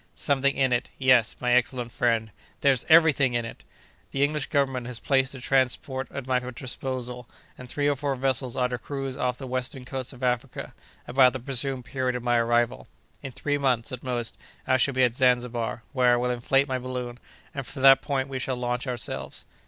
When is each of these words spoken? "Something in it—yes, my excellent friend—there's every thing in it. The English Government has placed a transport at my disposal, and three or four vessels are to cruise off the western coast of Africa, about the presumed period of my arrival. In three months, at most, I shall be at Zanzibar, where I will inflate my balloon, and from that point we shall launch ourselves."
"Something 0.15 0.55
in 0.57 0.73
it—yes, 0.73 1.35
my 1.39 1.51
excellent 1.53 1.91
friend—there's 1.91 2.87
every 2.89 3.13
thing 3.13 3.35
in 3.35 3.45
it. 3.45 3.63
The 4.09 4.23
English 4.23 4.47
Government 4.47 4.87
has 4.87 4.97
placed 4.99 5.35
a 5.35 5.39
transport 5.39 6.11
at 6.11 6.25
my 6.25 6.39
disposal, 6.39 7.29
and 7.55 7.69
three 7.69 7.87
or 7.87 7.95
four 7.95 8.15
vessels 8.15 8.55
are 8.55 8.67
to 8.67 8.79
cruise 8.79 9.15
off 9.15 9.37
the 9.37 9.45
western 9.45 9.85
coast 9.85 10.11
of 10.11 10.23
Africa, 10.23 10.73
about 11.07 11.33
the 11.33 11.39
presumed 11.39 11.85
period 11.85 12.15
of 12.15 12.23
my 12.23 12.37
arrival. 12.37 12.87
In 13.21 13.31
three 13.31 13.59
months, 13.59 13.91
at 13.91 14.01
most, 14.01 14.39
I 14.65 14.77
shall 14.77 14.95
be 14.95 15.03
at 15.03 15.13
Zanzibar, 15.13 15.83
where 15.93 16.13
I 16.13 16.15
will 16.15 16.31
inflate 16.31 16.67
my 16.67 16.79
balloon, 16.79 17.19
and 17.53 17.63
from 17.63 17.83
that 17.83 18.01
point 18.01 18.27
we 18.27 18.39
shall 18.39 18.55
launch 18.57 18.87
ourselves." 18.87 19.45